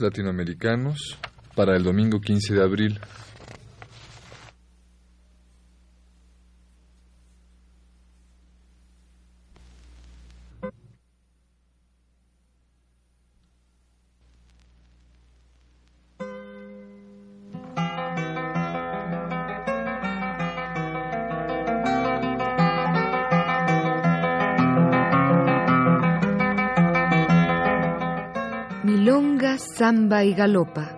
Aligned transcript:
Latinoamericanos 0.00 1.18
para 1.54 1.74
el 1.76 1.84
domingo 1.84 2.20
15 2.20 2.54
de 2.54 2.62
abril. 2.62 3.00
Y 29.96 30.34
galopa. 30.34 30.96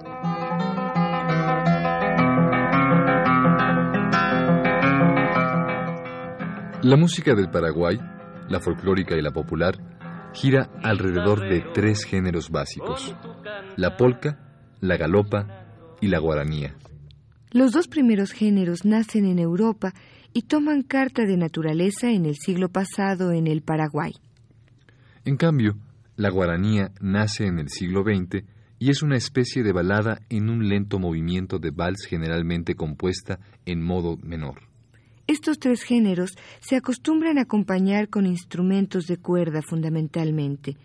La 6.83 6.97
música 6.97 7.35
del 7.35 7.51
Paraguay, 7.51 7.99
la 8.49 8.59
folclórica 8.59 9.15
y 9.15 9.21
la 9.21 9.33
popular, 9.33 9.77
gira 10.33 10.71
alrededor 10.83 11.41
de 11.41 11.63
tres 11.75 12.05
géneros 12.05 12.49
básicos, 12.49 13.15
la 13.77 13.99
polca, 13.99 14.73
la 14.81 14.97
galopa 14.97 15.67
y 16.01 16.09
la 16.09 16.19
guaranía. 16.19 16.75
Los 17.51 17.73
dos 17.73 17.89
primeros 17.89 18.33
géneros 18.33 18.87
nacen 18.87 19.27
en 19.27 19.39
Europa 19.39 19.93
y 20.33 20.43
toman 20.43 20.83
carta 20.83 21.27
de 21.27 21.37
naturaleza 21.37 22.11
en 22.11 22.25
el 22.25 22.37
siglo 22.37 22.71
pasado 22.71 23.33
en 23.33 23.47
el 23.47 23.61
Paraguay. 23.61 24.13
En 25.27 25.37
cambio, 25.37 25.77
la 26.17 26.31
guaranía 26.31 26.93
nace 27.01 27.45
en 27.47 27.59
el 27.59 27.69
siglo 27.69 28.03
XX 28.03 28.56
y 28.79 28.91
es 28.91 29.03
una 29.03 29.17
especie 29.17 29.63
de 29.63 29.73
balada 29.73 30.21
en 30.29 30.51
un 30.51 30.69
lento 30.69 30.99
movimiento 30.99 31.59
de 31.59 31.71
vals 31.71 32.07
generalmente 32.09 32.75
compuesta 32.75 33.39
en 33.65 33.83
modo 33.83 34.17
menor. 34.23 34.63
Estos 35.27 35.59
tres 35.59 35.83
géneros 35.83 36.37
se 36.61 36.77
acostumbran 36.77 37.39
a 37.39 37.43
acompañar 37.43 38.09
con 38.09 38.27
instrumentos 38.27 39.07
de 39.07 39.17
cuerda 39.17 39.61
fundamentalmente. 39.61 40.77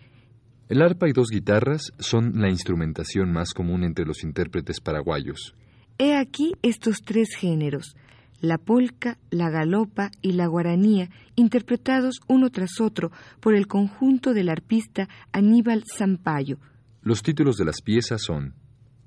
El 0.68 0.82
arpa 0.82 1.08
y 1.08 1.12
dos 1.12 1.28
guitarras 1.30 1.92
son 1.98 2.40
la 2.40 2.48
instrumentación 2.48 3.30
más 3.30 3.52
común 3.52 3.84
entre 3.84 4.04
los 4.04 4.24
intérpretes 4.24 4.80
paraguayos. 4.80 5.54
He 5.98 6.16
aquí 6.16 6.54
estos 6.62 7.02
tres 7.04 7.36
géneros, 7.36 7.94
la 8.40 8.58
polca, 8.58 9.18
la 9.30 9.50
galopa 9.50 10.10
y 10.20 10.32
la 10.32 10.46
guaranía, 10.46 11.10
interpretados 11.36 12.20
uno 12.26 12.50
tras 12.50 12.80
otro 12.80 13.12
por 13.38 13.54
el 13.54 13.68
conjunto 13.68 14.34
del 14.34 14.48
arpista 14.48 15.08
Aníbal 15.30 15.84
Zampayo. 15.84 16.58
Los 17.04 17.24
títulos 17.24 17.56
de 17.56 17.64
las 17.64 17.82
piezas 17.82 18.22
son 18.22 18.54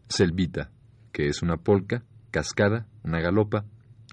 Selvita, 0.10 0.70
que 1.14 1.28
es 1.30 1.42
una 1.42 1.56
polca, 1.56 2.04
Cascada, 2.30 2.88
una 3.04 3.22
galopa, 3.22 3.66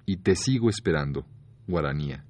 y 0.07 0.19
Te 0.19 0.37
sigo 0.37 0.71
esperando, 0.71 1.27
guaranía. 1.67 2.25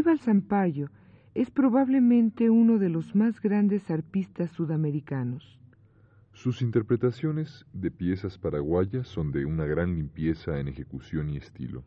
Aníbal 0.00 0.18
Zampayo 0.18 0.88
es 1.34 1.50
probablemente 1.50 2.48
uno 2.48 2.78
de 2.78 2.88
los 2.88 3.14
más 3.14 3.38
grandes 3.38 3.90
arpistas 3.90 4.50
sudamericanos. 4.52 5.60
Sus 6.32 6.62
interpretaciones 6.62 7.66
de 7.74 7.90
piezas 7.90 8.38
paraguayas 8.38 9.06
son 9.06 9.30
de 9.30 9.44
una 9.44 9.66
gran 9.66 9.94
limpieza 9.94 10.58
en 10.58 10.68
ejecución 10.68 11.28
y 11.28 11.36
estilo. 11.36 11.84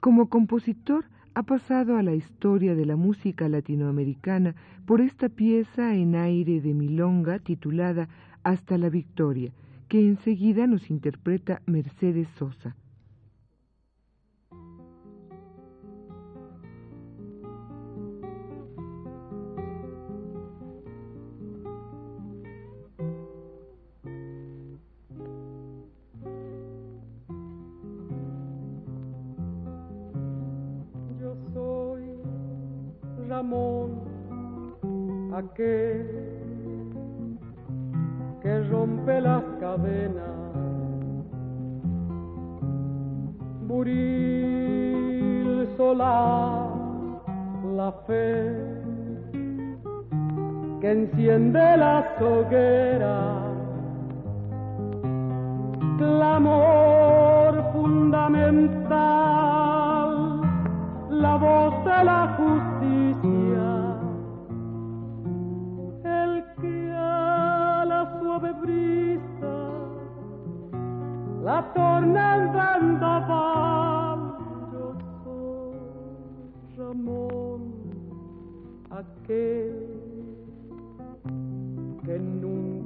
Como 0.00 0.30
compositor 0.30 1.04
ha 1.34 1.42
pasado 1.42 1.98
a 1.98 2.02
la 2.02 2.14
historia 2.14 2.74
de 2.74 2.86
la 2.86 2.96
música 2.96 3.46
latinoamericana 3.50 4.54
por 4.86 5.02
esta 5.02 5.28
pieza 5.28 5.94
en 5.94 6.14
aire 6.14 6.62
de 6.62 6.72
milonga 6.72 7.40
titulada 7.40 8.08
Hasta 8.42 8.78
la 8.78 8.88
Victoria, 8.88 9.52
que 9.88 10.00
enseguida 10.00 10.66
nos 10.66 10.88
interpreta 10.88 11.60
Mercedes 11.66 12.28
Sosa. 12.38 12.74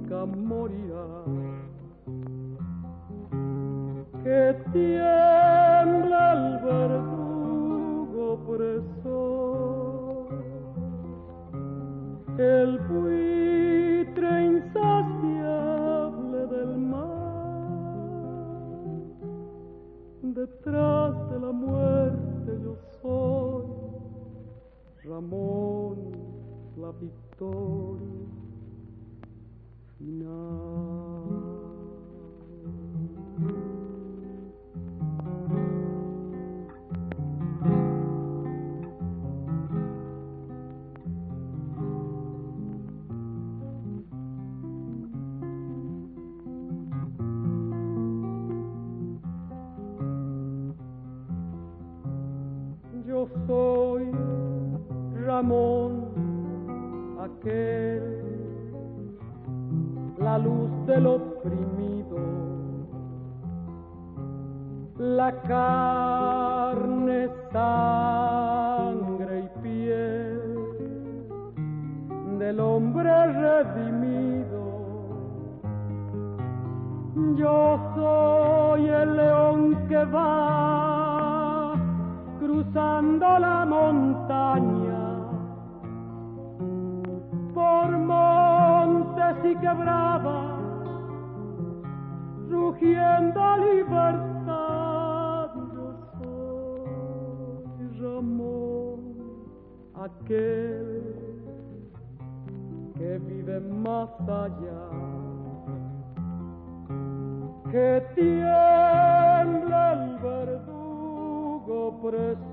Nunca 0.08 0.26
morirá, 0.26 1.24
que 4.22 4.56
tiembla 4.72 5.27
libertad. 93.58 95.50
Yo 95.74 95.86
soy 96.18 98.00
Ramón, 98.00 99.00
aquel 99.94 101.02
que 102.96 103.18
vive 103.18 103.60
más 103.60 104.10
allá, 104.20 104.88
que 107.70 108.02
tiembla 108.14 109.82
el 109.92 110.16
verde 110.18 110.68
el 112.14 112.47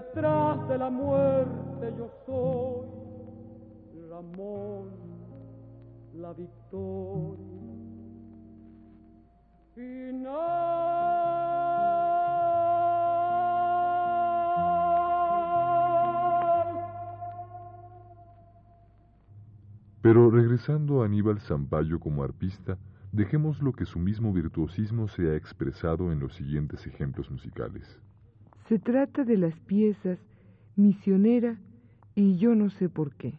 detrás 0.00 0.66
de 0.68 0.78
la 0.78 0.88
muerte 0.88 1.92
yo 1.98 2.10
soy 2.24 2.86
Ramón, 4.08 4.88
la 6.14 6.32
victoria 6.32 7.44
final. 9.74 10.30
Pero 20.00 20.30
regresando 20.30 21.02
a 21.02 21.04
Aníbal 21.04 21.40
Zampayo 21.40 22.00
como 22.00 22.22
arpista, 22.22 22.78
dejemos 23.12 23.60
lo 23.60 23.72
que 23.74 23.84
su 23.84 23.98
mismo 23.98 24.32
virtuosismo 24.32 25.08
se 25.08 25.30
ha 25.30 25.36
expresado 25.36 26.10
en 26.10 26.20
los 26.20 26.34
siguientes 26.34 26.86
ejemplos 26.86 27.30
musicales. 27.30 28.00
Se 28.70 28.78
trata 28.78 29.24
de 29.24 29.36
las 29.36 29.58
piezas 29.66 30.20
Misionera 30.76 31.58
y 32.14 32.38
Yo 32.38 32.54
no 32.54 32.70
sé 32.70 32.88
por 32.88 33.12
qué. 33.16 33.34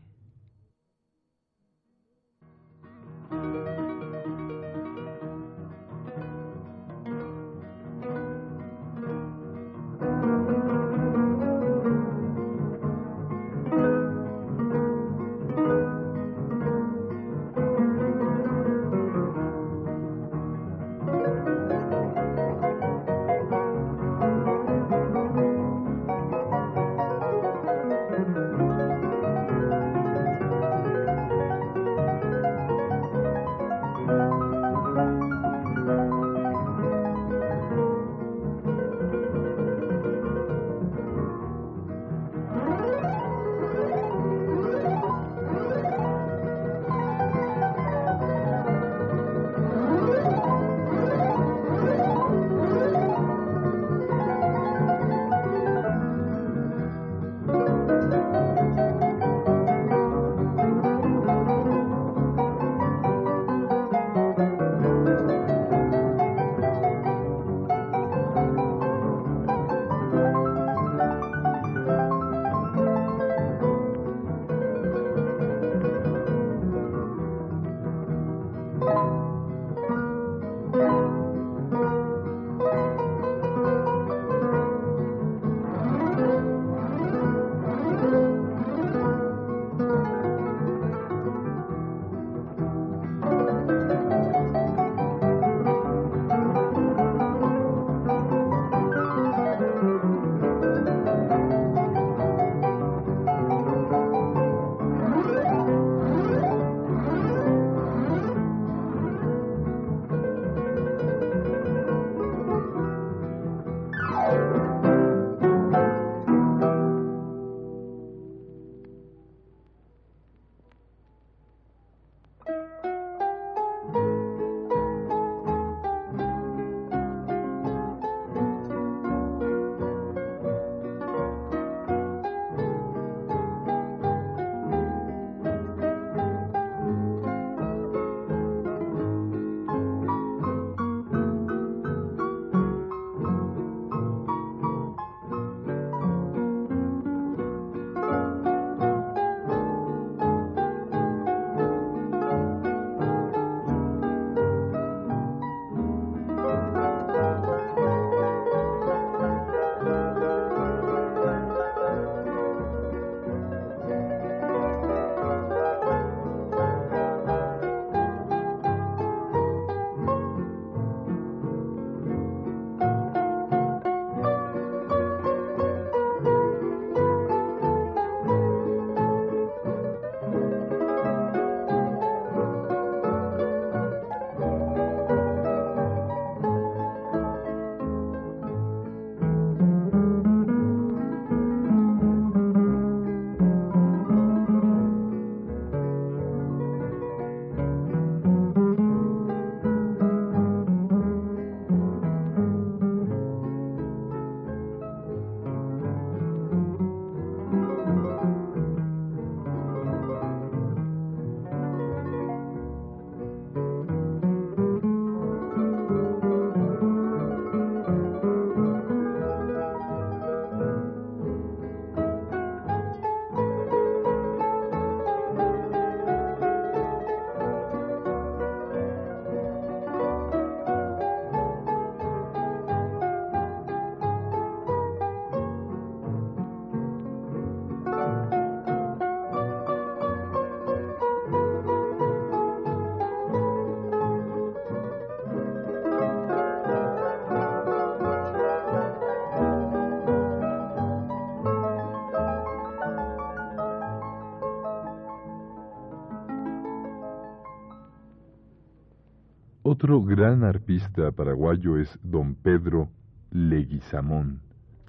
Otro 259.83 260.03
gran 260.03 260.43
arpista 260.43 261.11
paraguayo 261.11 261.75
es 261.75 261.97
don 262.03 262.35
Pedro 262.35 262.89
Leguizamón, 263.31 264.39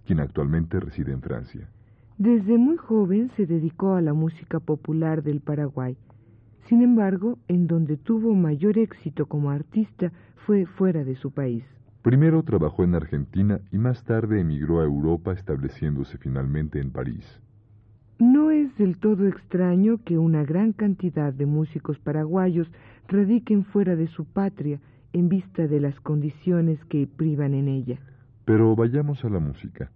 quien 0.04 0.20
actualmente 0.20 0.78
reside 0.80 1.12
en 1.12 1.22
Francia. 1.22 1.66
Desde 2.18 2.58
muy 2.58 2.76
joven 2.76 3.30
se 3.34 3.46
dedicó 3.46 3.94
a 3.94 4.02
la 4.02 4.12
música 4.12 4.60
popular 4.60 5.22
del 5.22 5.40
Paraguay. 5.40 5.96
Sin 6.66 6.82
embargo, 6.82 7.38
en 7.48 7.68
donde 7.68 7.96
tuvo 7.96 8.34
mayor 8.34 8.76
éxito 8.76 9.24
como 9.24 9.50
artista 9.50 10.12
fue 10.44 10.66
fuera 10.66 11.04
de 11.04 11.16
su 11.16 11.30
país. 11.30 11.64
Primero 12.02 12.42
trabajó 12.42 12.84
en 12.84 12.94
Argentina 12.94 13.62
y 13.70 13.78
más 13.78 14.04
tarde 14.04 14.40
emigró 14.40 14.82
a 14.82 14.84
Europa 14.84 15.32
estableciéndose 15.32 16.18
finalmente 16.18 16.80
en 16.80 16.90
París. 16.90 17.40
Es 18.62 18.78
del 18.78 18.96
todo 18.96 19.26
extraño 19.26 19.98
que 20.04 20.18
una 20.18 20.44
gran 20.44 20.72
cantidad 20.72 21.32
de 21.32 21.46
músicos 21.46 21.98
paraguayos 21.98 22.70
radiquen 23.08 23.64
fuera 23.64 23.96
de 23.96 24.06
su 24.06 24.24
patria 24.24 24.78
en 25.12 25.28
vista 25.28 25.66
de 25.66 25.80
las 25.80 25.98
condiciones 25.98 26.78
que 26.84 27.08
privan 27.08 27.54
en 27.54 27.66
ella. 27.66 27.98
Pero 28.44 28.76
vayamos 28.76 29.24
a 29.24 29.30
la 29.30 29.40
música. 29.40 29.90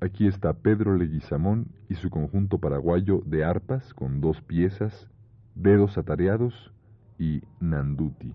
Aquí 0.00 0.26
está 0.26 0.54
Pedro 0.54 0.96
Leguizamón 0.96 1.66
y 1.90 1.94
su 1.96 2.08
conjunto 2.08 2.56
paraguayo 2.56 3.20
de 3.26 3.44
arpas 3.44 3.92
con 3.92 4.22
dos 4.22 4.40
piezas, 4.40 5.10
dedos 5.54 5.98
atareados 5.98 6.72
y 7.18 7.42
nanduti. 7.60 8.32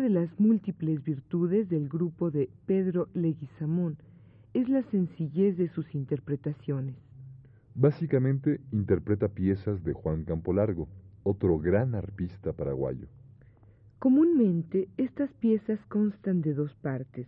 Una 0.00 0.08
de 0.08 0.14
las 0.14 0.40
múltiples 0.40 1.04
virtudes 1.04 1.68
del 1.68 1.86
grupo 1.86 2.30
de 2.30 2.48
Pedro 2.64 3.08
Leguizamón 3.12 3.98
es 4.54 4.66
la 4.70 4.82
sencillez 4.84 5.58
de 5.58 5.68
sus 5.68 5.94
interpretaciones. 5.94 6.96
Básicamente 7.74 8.62
interpreta 8.72 9.28
piezas 9.28 9.84
de 9.84 9.92
Juan 9.92 10.24
Campolargo, 10.24 10.88
otro 11.22 11.58
gran 11.58 11.94
arpista 11.94 12.54
paraguayo. 12.54 13.08
Comúnmente 13.98 14.88
estas 14.96 15.30
piezas 15.34 15.78
constan 15.88 16.40
de 16.40 16.54
dos 16.54 16.74
partes. 16.76 17.26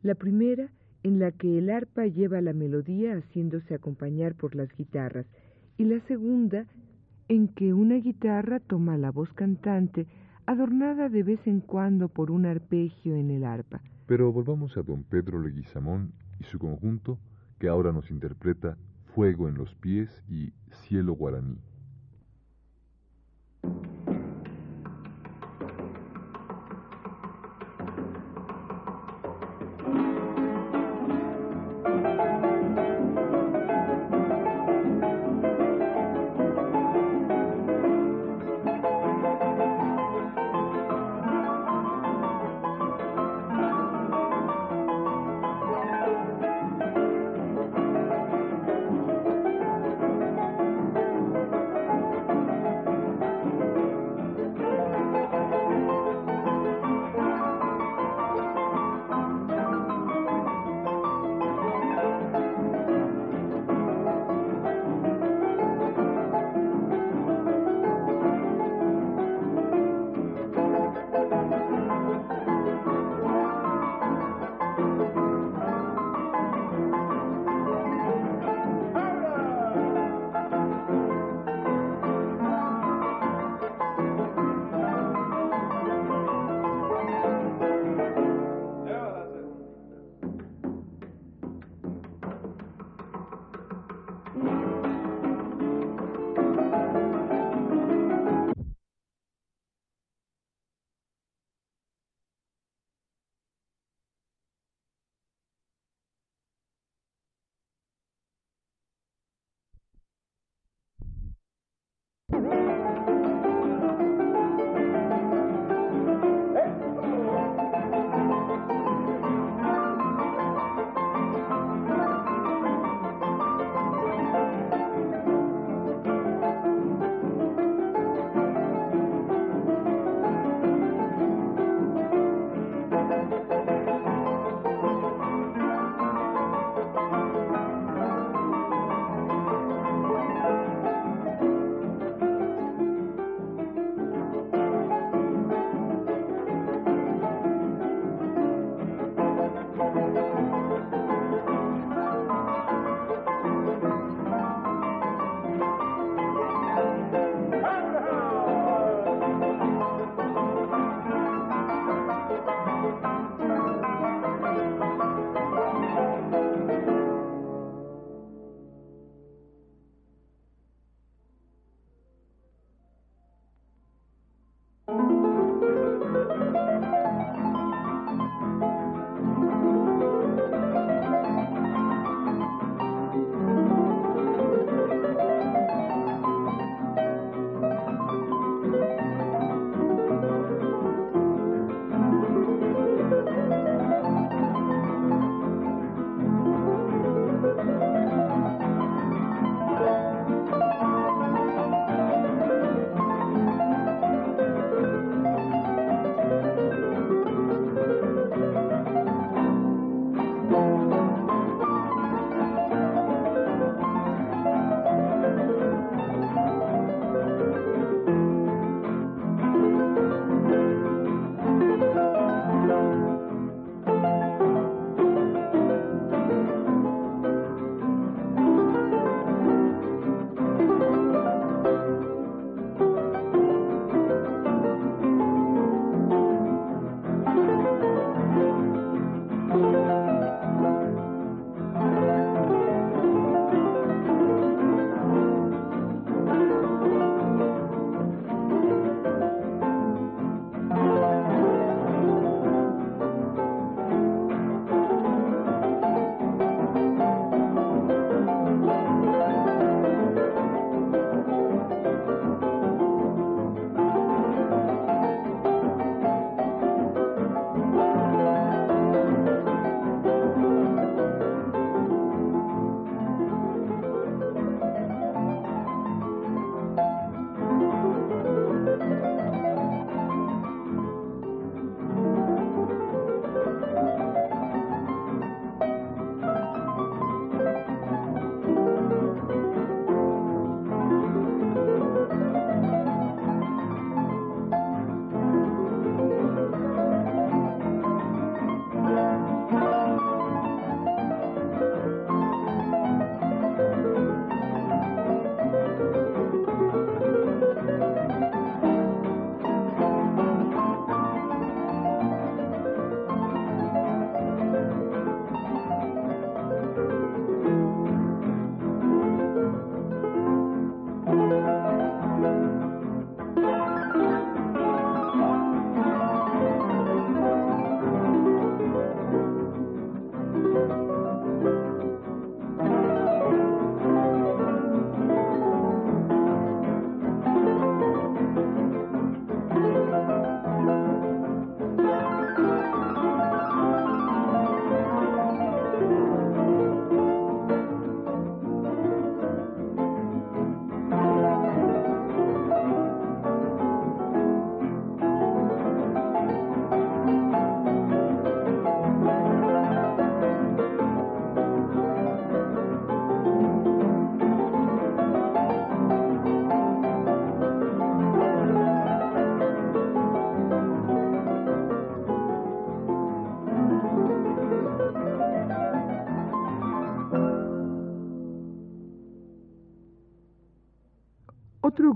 La 0.00 0.14
primera, 0.14 0.70
en 1.02 1.18
la 1.18 1.30
que 1.30 1.58
el 1.58 1.68
arpa 1.68 2.06
lleva 2.06 2.40
la 2.40 2.54
melodía 2.54 3.18
haciéndose 3.18 3.74
acompañar 3.74 4.34
por 4.34 4.54
las 4.54 4.74
guitarras, 4.74 5.26
y 5.76 5.84
la 5.84 6.00
segunda, 6.06 6.64
en 7.28 7.48
que 7.48 7.74
una 7.74 7.96
guitarra 7.96 8.60
toma 8.60 8.96
la 8.96 9.10
voz 9.10 9.30
cantante, 9.34 10.06
adornada 10.48 11.10
de 11.10 11.22
vez 11.22 11.46
en 11.46 11.60
cuando 11.60 12.08
por 12.08 12.30
un 12.30 12.46
arpegio 12.46 13.16
en 13.16 13.30
el 13.30 13.44
arpa. 13.44 13.82
Pero 14.06 14.32
volvamos 14.32 14.78
a 14.78 14.82
don 14.82 15.04
Pedro 15.04 15.42
Leguizamón 15.42 16.14
y 16.40 16.44
su 16.44 16.58
conjunto, 16.58 17.18
que 17.58 17.68
ahora 17.68 17.92
nos 17.92 18.10
interpreta 18.10 18.78
Fuego 19.14 19.48
en 19.48 19.56
los 19.56 19.74
pies 19.74 20.24
y 20.26 20.54
Cielo 20.70 21.12
guaraní. 21.12 21.58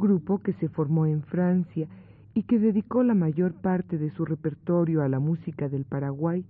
Grupo 0.02 0.40
que 0.40 0.52
se 0.54 0.68
formó 0.68 1.06
en 1.06 1.22
Francia 1.22 1.86
y 2.34 2.42
que 2.42 2.58
dedicó 2.58 3.04
la 3.04 3.14
mayor 3.14 3.54
parte 3.54 3.98
de 3.98 4.10
su 4.10 4.24
repertorio 4.24 5.02
a 5.02 5.08
la 5.08 5.20
música 5.20 5.68
del 5.68 5.84
Paraguay, 5.84 6.44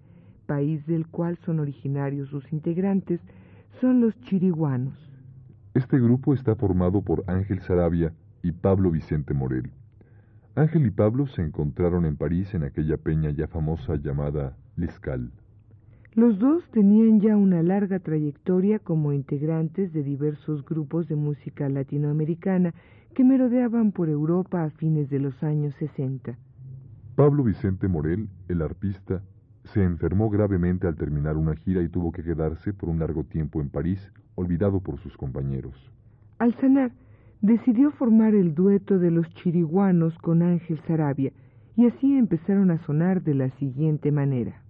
país 0.46 0.84
del 0.86 1.06
cual 1.06 1.38
son 1.44 1.60
originarios 1.60 2.30
sus 2.30 2.50
integrantes, 2.52 3.20
son 3.80 4.00
los 4.00 4.18
chiriguanos. 4.22 4.98
Este 5.74 5.98
grupo 5.98 6.34
está 6.34 6.56
formado 6.56 7.02
por 7.02 7.24
Ángel 7.26 7.60
Sarabia 7.60 8.12
y 8.42 8.52
Pablo 8.52 8.90
Vicente 8.90 9.34
Morel. 9.34 9.70
Ángel 10.54 10.86
y 10.86 10.90
Pablo 10.90 11.26
se 11.26 11.42
encontraron 11.42 12.06
en 12.06 12.16
París 12.16 12.54
en 12.54 12.64
aquella 12.64 12.96
peña 12.96 13.30
ya 13.30 13.48
famosa 13.48 13.96
llamada 13.96 14.56
Liscal. 14.76 15.30
Los 16.14 16.38
dos 16.38 16.62
tenían 16.72 17.20
ya 17.20 17.38
una 17.38 17.62
larga 17.62 17.98
trayectoria 17.98 18.78
como 18.78 19.14
integrantes 19.14 19.94
de 19.94 20.02
diversos 20.02 20.62
grupos 20.62 21.08
de 21.08 21.16
música 21.16 21.70
latinoamericana 21.70 22.74
que 23.14 23.24
merodeaban 23.24 23.92
por 23.92 24.10
Europa 24.10 24.62
a 24.62 24.70
fines 24.70 25.08
de 25.08 25.20
los 25.20 25.42
años 25.42 25.74
60. 25.76 26.36
Pablo 27.16 27.44
Vicente 27.44 27.88
Morel, 27.88 28.28
el 28.48 28.60
arpista, 28.60 29.22
se 29.64 29.82
enfermó 29.82 30.28
gravemente 30.28 30.86
al 30.86 30.96
terminar 30.96 31.38
una 31.38 31.54
gira 31.54 31.82
y 31.82 31.88
tuvo 31.88 32.12
que 32.12 32.22
quedarse 32.22 32.74
por 32.74 32.90
un 32.90 32.98
largo 32.98 33.24
tiempo 33.24 33.62
en 33.62 33.70
París, 33.70 34.12
olvidado 34.34 34.80
por 34.80 34.98
sus 34.98 35.16
compañeros. 35.16 35.74
Al 36.38 36.54
sanar, 36.60 36.92
decidió 37.40 37.90
formar 37.92 38.34
el 38.34 38.54
dueto 38.54 38.98
de 38.98 39.10
los 39.10 39.26
chiriguanos 39.36 40.18
con 40.18 40.42
Ángel 40.42 40.78
Sarabia, 40.86 41.32
y 41.74 41.86
así 41.86 42.18
empezaron 42.18 42.70
a 42.70 42.84
sonar 42.84 43.22
de 43.22 43.32
la 43.32 43.48
siguiente 43.56 44.12
manera. 44.12 44.61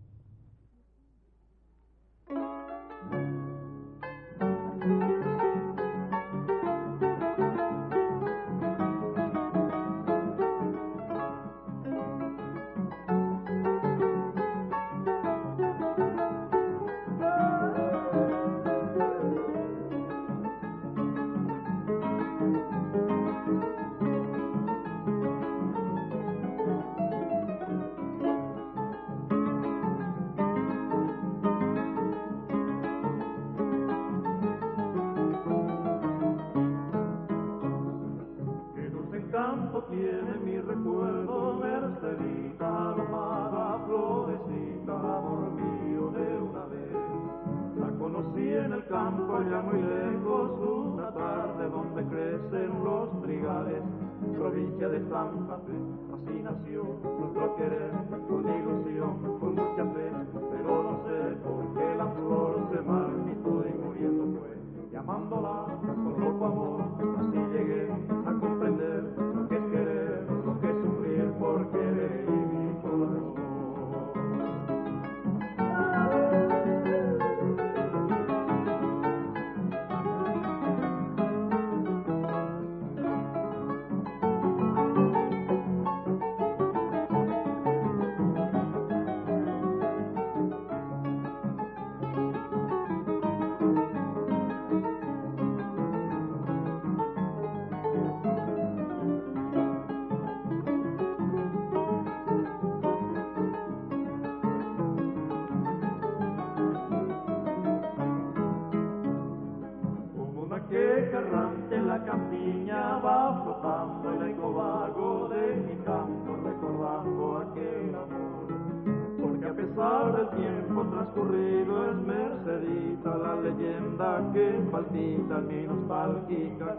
Palpita 56.08 56.52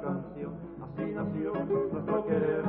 canción. 0.04 0.54
Así 0.84 1.12
nació 1.14 1.54
nuestro 1.54 2.26
querer, 2.26 2.63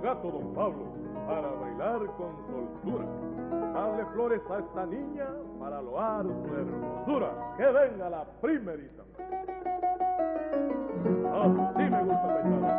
gato, 0.00 0.30
don 0.30 0.54
Pablo, 0.54 0.84
para 1.26 1.48
bailar 1.48 2.06
con 2.16 2.36
soltura. 2.46 3.04
Dale 3.74 4.04
flores 4.14 4.40
a 4.50 4.58
esta 4.58 4.86
niña 4.86 5.26
para 5.60 5.82
loar 5.82 6.24
su 6.24 6.54
hermosura. 6.54 7.30
Que 7.56 7.64
venga 7.64 8.10
la 8.10 8.24
primerita. 8.40 9.02
Así 11.32 11.90
me 11.90 12.02
gusta 12.02 12.26
bailar. 12.26 12.78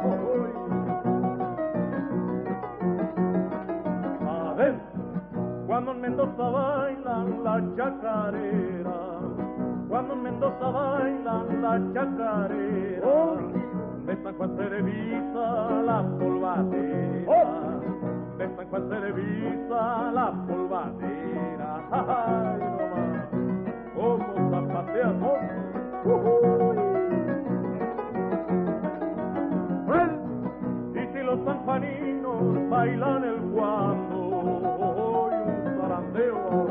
Adentro, 4.28 5.02
cuando 5.68 5.92
en 5.92 6.02
Mendoza 6.02 6.50
bailan 6.50 7.44
la 7.44 7.64
chacarera, 7.76 9.20
cuando 9.88 10.14
en 10.14 10.22
Mendoza 10.24 10.70
bailan 10.70 11.62
la 11.62 11.94
chacarera, 11.94 13.59
de 14.10 14.16
San 14.24 14.34
Juan 14.38 14.58
Televisa 14.58 15.82
la 15.86 16.02
polvadera, 16.18 17.80
de 18.40 18.46
San 18.56 18.68
Juan 18.70 18.90
Televisa 18.90 20.12
la 20.12 20.32
polvadera, 20.48 21.72
ay 21.92 22.58
nomás, 22.58 23.30
como 23.94 24.34
zapateamos, 24.50 25.40
y 30.96 30.98
si 31.14 31.20
los 31.24 31.40
sanjuaninos 31.46 32.70
bailan 32.70 33.24
el 33.24 33.40
guando, 33.52 34.18
hoy 34.98 35.36
un 35.46 35.82
zarandeo 35.82 36.69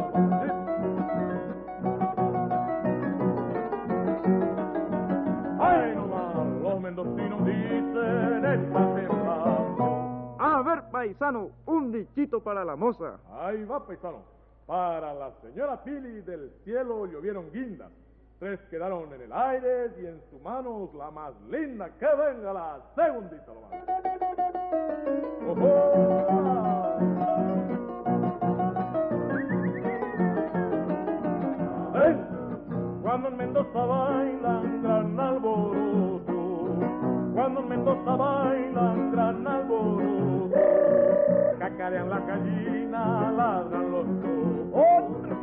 paisano, 10.98 11.50
un 11.66 11.92
dichito 11.92 12.42
para 12.42 12.64
la 12.64 12.74
moza. 12.74 13.20
Ahí 13.32 13.64
va, 13.64 13.86
paisano. 13.86 14.18
Para 14.66 15.14
la 15.14 15.30
señora 15.40 15.82
Pili 15.84 16.22
del 16.22 16.50
cielo 16.64 17.06
llovieron 17.06 17.52
guindas. 17.52 17.92
Tres 18.40 18.58
quedaron 18.68 19.12
en 19.12 19.22
el 19.22 19.32
aire 19.32 19.92
y 20.00 20.06
en 20.06 20.20
sus 20.28 20.42
manos 20.42 20.92
la 20.94 21.10
más 21.12 21.32
linda. 21.48 21.88
Que 22.00 22.06
venga 22.06 22.52
la 22.52 22.80
segundita 22.96 23.46
nomás. 23.54 23.70
¡Ojo! 25.48 25.68
¡Ay! 31.94 32.16
Cuando 33.02 33.28
en 33.28 33.36
Mendoza 33.36 33.84
bailan 33.84 34.82
gran 34.82 35.20
alboroto, 35.20 36.76
cuando 37.34 37.60
en 37.60 37.68
Mendoza 37.68 38.16
bailan 38.16 39.12
gran 39.12 39.46
alboroto, 39.46 39.47
cacarean 41.78 42.10
las 42.10 42.26
gallinas, 42.26 43.32
ladran 43.34 43.90
los 43.92 44.06
chocos, 44.20 45.37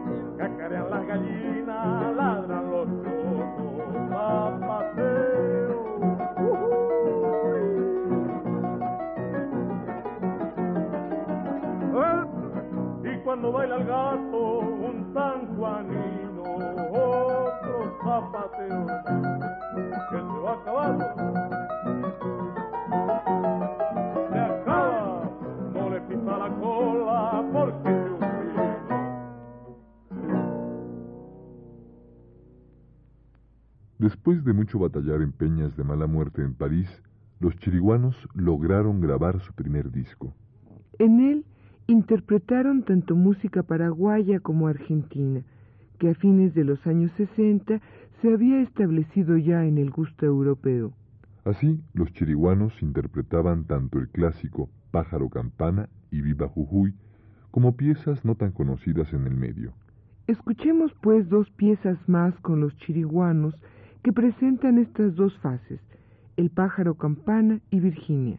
mucho 34.66 34.80
batallar 34.80 35.22
en 35.22 35.32
peñas 35.32 35.78
de 35.78 35.84
mala 35.84 36.08
muerte 36.08 36.42
en 36.42 36.56
París, 36.56 36.90
los 37.40 37.56
chiriguanos 37.58 38.16
lograron 38.34 39.00
grabar 39.00 39.40
su 39.42 39.54
primer 39.54 39.92
disco. 39.92 40.34
En 40.98 41.20
él 41.20 41.46
interpretaron 41.86 42.82
tanto 42.82 43.16
música 43.16 43.62
paraguaya 43.62 44.40
como 44.40 44.68
argentina, 44.68 45.44
que 46.00 46.10
a 46.10 46.16
fines 46.16 46.56
de 46.56 46.64
los 46.64 46.80
años 46.88 47.12
60 47.16 47.80
se 48.24 48.34
había 48.34 48.60
establecido 48.62 49.38
ya 49.38 49.66
en 49.66 49.78
el 49.78 49.92
gusto 49.92 50.26
europeo. 50.26 50.94
Así, 51.44 51.80
los 51.94 52.12
chiriguanos 52.14 52.74
interpretaban 52.82 53.66
tanto 53.66 54.00
el 54.00 54.10
clásico 54.10 54.72
Pájaro 54.90 55.30
Campana 55.30 55.90
y 56.10 56.22
Viva 56.22 56.48
Jujuy, 56.48 56.96
como 57.52 57.78
piezas 57.78 58.26
no 58.26 58.34
tan 58.34 58.52
conocidas 58.52 59.14
en 59.14 59.28
el 59.28 59.38
medio. 59.38 59.74
Escuchemos 60.26 60.92
pues 61.04 61.30
dos 61.30 61.52
piezas 61.52 62.00
más 62.10 62.34
con 62.40 62.62
los 62.62 62.76
chiriguanos 62.78 63.54
que 64.06 64.14
presentan 64.14 64.78
estas 64.78 65.16
dos 65.16 65.36
fases, 65.40 65.80
el 66.38 66.52
pájaro 66.52 66.94
campana 66.94 67.60
y 67.72 67.80
Virginia. 67.80 68.38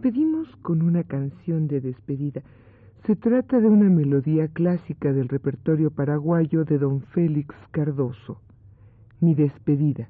Despedimos 0.00 0.48
con 0.62 0.80
una 0.80 1.04
canción 1.04 1.68
de 1.68 1.82
despedida. 1.82 2.40
Se 3.04 3.16
trata 3.16 3.60
de 3.60 3.66
una 3.66 3.90
melodía 3.90 4.48
clásica 4.48 5.12
del 5.12 5.28
repertorio 5.28 5.90
paraguayo 5.90 6.64
de 6.64 6.78
don 6.78 7.02
Félix 7.02 7.54
Cardoso, 7.70 8.40
Mi 9.20 9.34
despedida. 9.34 10.08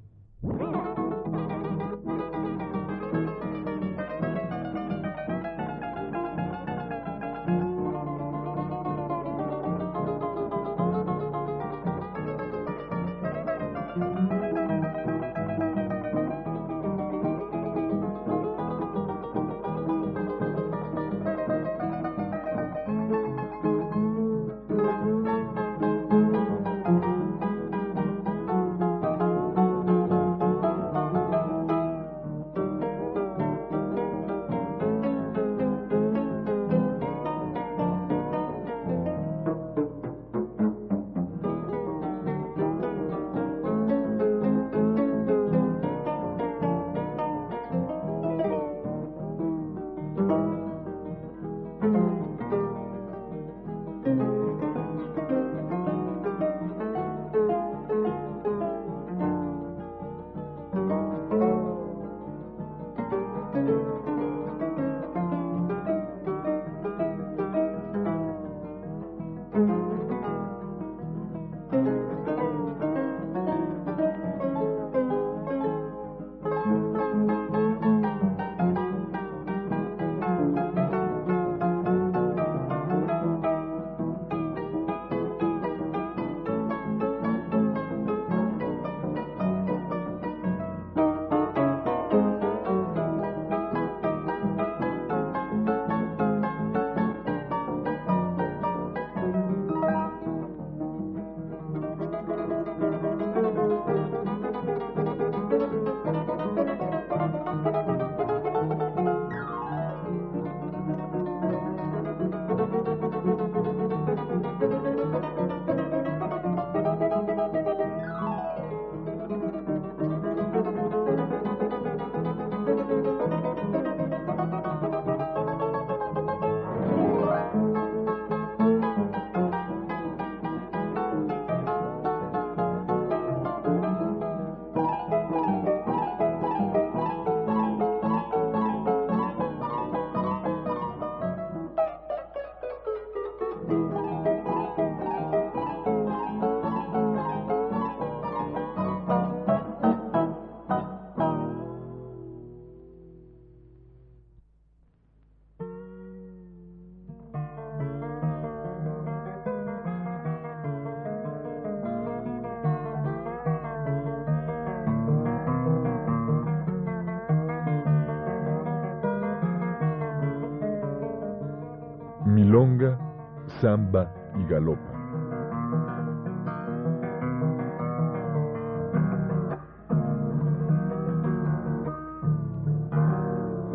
Samba 173.60 174.10
y 174.38 174.44
galopa. 174.50 174.80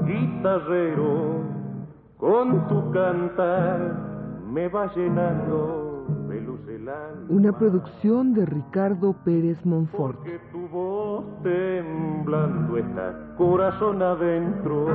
Guitarrero, 0.05 1.43
con 2.17 2.67
tu 2.67 2.91
cantar 2.91 3.95
me 4.47 4.67
va 4.67 4.91
llenando 4.95 6.05
de 6.29 6.41
luz 6.41 6.59
el 6.67 6.87
alma. 6.87 7.25
Una 7.29 7.51
producción 7.51 8.33
de 8.33 8.45
Ricardo 8.45 9.13
Pérez 9.23 9.63
Monfort. 9.65 10.17
Porque 10.17 10.39
tu 10.51 10.67
voz 10.67 11.25
temblando 11.43 12.77
está 12.77 13.35
corazón 13.37 14.01
adentro 14.01 14.85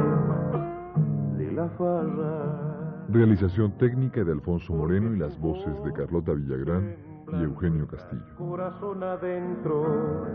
de 1.36 1.52
la 1.52 1.68
farra. 1.70 2.69
Realización 3.12 3.72
técnica 3.72 4.22
de 4.22 4.30
Alfonso 4.30 4.72
Moreno 4.72 5.12
y 5.12 5.18
las 5.18 5.36
voces 5.40 5.82
de 5.82 5.92
Carlota 5.92 6.32
Villagrán 6.32 6.94
y 7.32 7.42
Eugenio 7.42 7.88
Castillo. 7.88 8.22
Corazón 8.38 9.02
adentro 9.02 10.26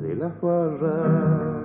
de 0.00 0.16
la 0.16 0.30
farra. 0.40 1.62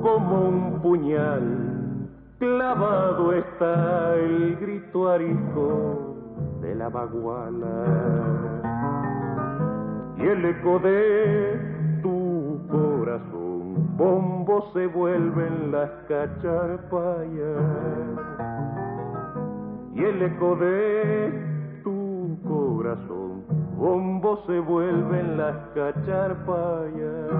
Como 0.00 0.48
un 0.48 0.80
puñal 0.80 2.08
clavado 2.38 3.34
está 3.34 4.16
el 4.16 4.56
grito 4.56 5.10
arisco 5.10 6.16
de 6.62 6.74
la 6.76 6.88
baguala. 6.88 7.84
Y 10.16 10.22
el 10.22 10.44
eco 10.46 10.78
de 10.78 11.69
corazón, 14.00 14.30
bombo 14.44 14.70
se 14.72 14.86
vuelven 14.86 15.72
las 15.72 15.90
cacharpayas. 16.08 17.62
Y 19.94 20.04
el 20.04 20.22
eco 20.22 20.56
de 20.56 21.80
tu 21.84 22.38
corazón, 22.46 23.44
bombo 23.76 24.42
se 24.46 24.58
vuelven 24.60 25.36
las 25.36 25.56
cacharpayas. 25.74 27.30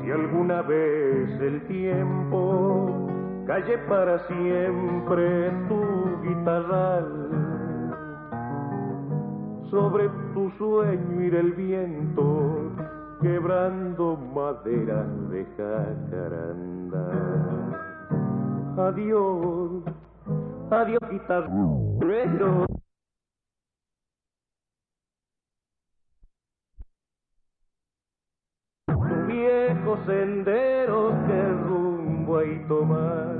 Si 0.00 0.10
alguna 0.10 0.62
vez 0.62 1.40
el 1.40 1.66
tiempo 1.66 3.08
calle 3.46 3.78
para 3.88 4.18
siempre 4.28 5.50
tu 5.68 5.82
guitarral, 6.22 7.30
sobre 9.70 10.08
tu 10.34 10.50
sueño 10.58 11.20
irá 11.20 11.40
el 11.40 11.52
viento 11.52 12.70
quebrando 13.20 14.16
madera 14.16 15.04
de 15.30 15.44
jacaranda. 15.56 17.04
Adiós, 18.88 19.84
adiós 20.70 21.00
guitarrero. 21.10 22.66
viejo 29.26 29.96
sendero 30.06 31.12
que 31.26 31.52
rumbo 31.68 32.38
hay 32.38 32.58
tomar 32.66 33.39